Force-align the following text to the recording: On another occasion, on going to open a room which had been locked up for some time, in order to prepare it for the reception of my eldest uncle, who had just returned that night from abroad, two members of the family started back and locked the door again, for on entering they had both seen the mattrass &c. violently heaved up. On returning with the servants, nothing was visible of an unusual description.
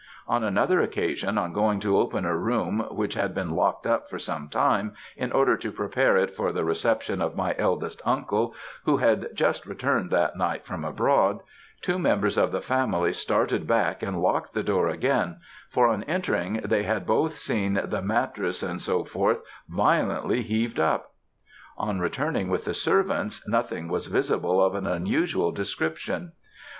On 0.27 0.43
another 0.43 0.81
occasion, 0.81 1.37
on 1.37 1.53
going 1.53 1.79
to 1.81 1.99
open 1.99 2.25
a 2.25 2.35
room 2.35 2.87
which 2.89 3.13
had 3.13 3.35
been 3.35 3.51
locked 3.51 3.85
up 3.85 4.09
for 4.09 4.17
some 4.17 4.49
time, 4.49 4.95
in 5.15 5.31
order 5.31 5.55
to 5.57 5.71
prepare 5.71 6.17
it 6.17 6.33
for 6.35 6.51
the 6.51 6.65
reception 6.65 7.21
of 7.21 7.35
my 7.35 7.53
eldest 7.59 8.01
uncle, 8.03 8.55
who 8.85 8.97
had 8.97 9.27
just 9.35 9.67
returned 9.67 10.09
that 10.09 10.35
night 10.35 10.65
from 10.65 10.83
abroad, 10.83 11.41
two 11.83 11.99
members 11.99 12.35
of 12.35 12.51
the 12.51 12.63
family 12.63 13.13
started 13.13 13.67
back 13.67 14.01
and 14.01 14.23
locked 14.23 14.53
the 14.55 14.63
door 14.63 14.87
again, 14.89 15.37
for 15.69 15.87
on 15.87 16.01
entering 16.05 16.61
they 16.65 16.81
had 16.81 17.05
both 17.05 17.37
seen 17.37 17.75
the 17.75 18.01
mattrass 18.01 18.63
&c. 18.81 19.03
violently 19.69 20.41
heaved 20.41 20.79
up. 20.79 21.11
On 21.77 21.99
returning 21.99 22.49
with 22.49 22.65
the 22.65 22.73
servants, 22.73 23.47
nothing 23.47 23.87
was 23.87 24.07
visible 24.07 24.65
of 24.65 24.73
an 24.73 24.87
unusual 24.87 25.51
description. 25.51 26.31